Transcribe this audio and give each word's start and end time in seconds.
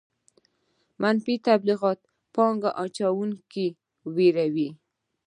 منفي 1.01 1.35
تبلیغات 1.47 1.99
پانګه 2.33 2.69
اچوونکي 2.83 3.67
ویروي. 4.15 4.69